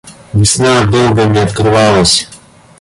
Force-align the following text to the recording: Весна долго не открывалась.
Весна 0.33 0.81
долго 0.87 1.25
не 1.25 1.37
открывалась. 1.43 2.27